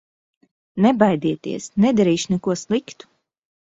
[0.85, 3.11] Nebaidieties, nedarīšu neko sliktu!